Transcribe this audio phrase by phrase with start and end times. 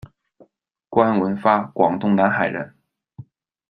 [0.89, 2.75] 关文发，广东南海人。